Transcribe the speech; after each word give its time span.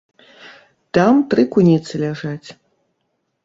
Там 0.99 1.21
тры 1.33 1.45
куніцы 1.53 2.03
ляжаць. 2.07 2.49